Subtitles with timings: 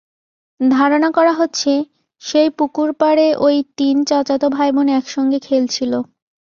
[0.59, 1.71] ধারণা করা হচ্ছে,
[2.21, 5.93] সেই পুকুরপাড়ে ওই তিন চাচাতো ভাইবোন একসঙ্গে খেলছিল।